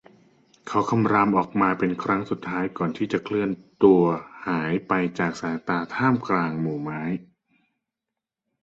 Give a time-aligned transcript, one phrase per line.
[0.67, 3.49] เขาคำรามออกมาเป็นครั้งสุดท้ายก่อนจะเคลื่อน
[3.83, 4.03] ตัว
[4.47, 7.01] หายไปจากสายตาท่ามกลางหมู่ไม้